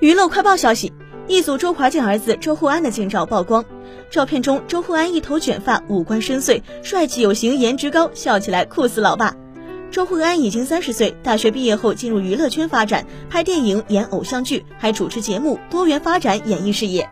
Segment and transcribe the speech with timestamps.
[0.00, 0.92] 娱乐快报消息
[1.26, 3.64] 一组周华健儿子周厚安的近照曝光。
[4.10, 9.34] 照片中周厚安一头卷发五官深邃帅气有型颜值高笑起来酷似老爸。
[9.90, 17.10] 周厚安已经三十岁大学毕业后进入娱乐圈发展拍电影演偶像剧还主持节目多元发展演艺事业。